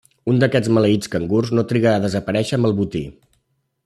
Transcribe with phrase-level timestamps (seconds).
[0.31, 3.03] Un d'aquests maleïts cangurs no triga a desaparèixer amb el botí.